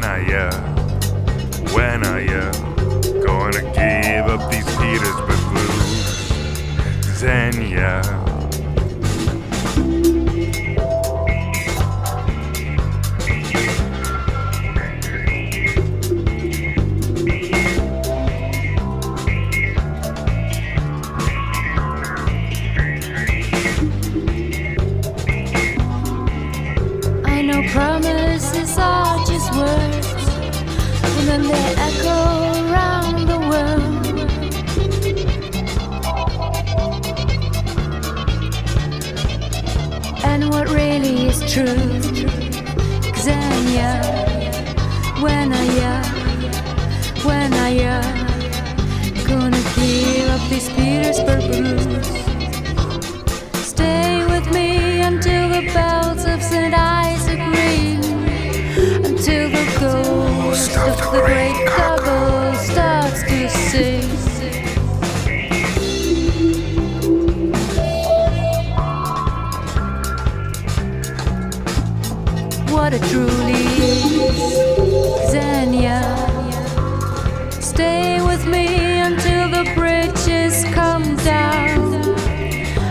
[0.00, 0.34] When are you?
[0.34, 0.52] Uh,
[1.74, 2.52] when are you uh,
[3.26, 5.74] gonna give up these heaters with blue
[7.04, 8.00] Kshenia?
[27.26, 28.59] I know promises
[31.30, 32.18] and they echo
[32.70, 34.06] around the world.
[40.24, 41.86] And what really is true,
[43.16, 43.92] Kshenia,
[45.22, 45.94] when I ya,
[47.24, 48.02] when I ya,
[49.28, 51.79] gonna give up these Petersburg blues.
[72.72, 74.04] What it truly is,
[75.30, 76.02] Kshenia.
[77.62, 78.66] Stay with me
[78.98, 82.02] until the bridges come down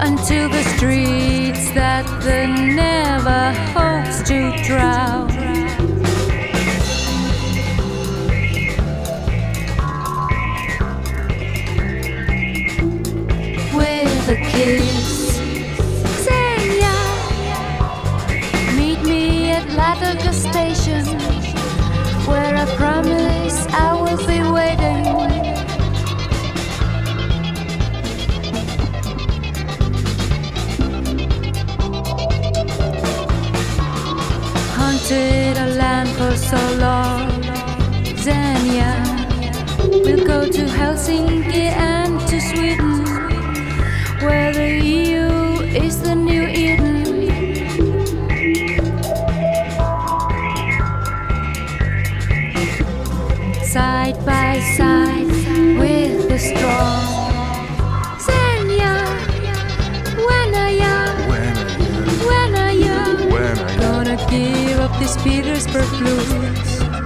[0.00, 5.31] until the streets that the never hopes to drown.
[14.32, 15.38] A kiss,
[18.78, 19.66] meet me at
[20.32, 21.04] Station,
[22.26, 25.04] where I promise I will be waiting.
[34.78, 37.32] haunted a land for so long.
[40.04, 43.11] We'll go to Helsinki and to Sweden,
[54.78, 57.02] with the strong.
[58.18, 58.94] Kshenia,
[60.28, 63.80] when I am, When I when I am.
[63.80, 67.01] Gonna give up these Petersburg blues.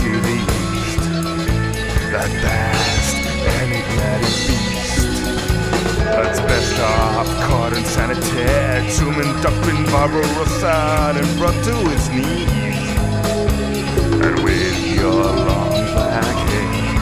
[0.00, 1.04] To the east.
[2.12, 3.16] That vast,
[3.60, 5.20] enigmatic beast.
[6.04, 8.88] That's best off cordon sanitaire.
[8.88, 12.48] Zoomed up in Barbarossa and brought to his knees.
[14.24, 17.00] And with your long black hair,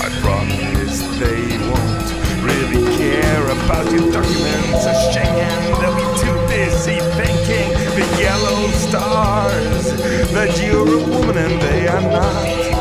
[0.00, 2.08] I promise they won't
[2.40, 5.60] really care about your documents of Schengen.
[5.80, 8.55] They'll be too busy thinking the yellow
[8.98, 9.92] stars
[10.32, 12.75] that you're a woman and they are not.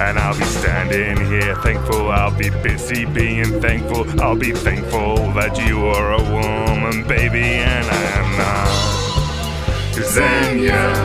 [0.00, 4.06] And I'll be standing here thankful, I'll be busy being thankful.
[4.18, 9.94] I'll be thankful that you are a woman, baby, and I am not.
[9.94, 10.96] Cause then, yeah,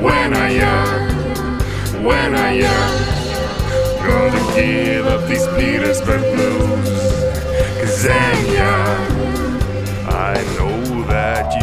[0.00, 6.88] when I am, when I am, gonna give up these Petersburg blues.
[7.78, 8.96] Cause then, yeah,
[10.08, 11.61] I know that you.